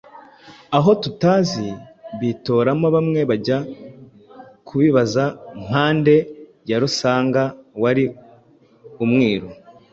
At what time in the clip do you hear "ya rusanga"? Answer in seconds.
6.69-7.43